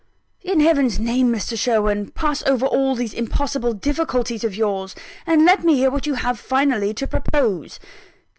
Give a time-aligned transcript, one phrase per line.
[0.41, 1.55] "In Heaven's name, Mr.
[1.55, 4.95] Sherwin, pass over all these impossible difficulties of yours!
[5.27, 7.79] and let me hear what you have finally to propose."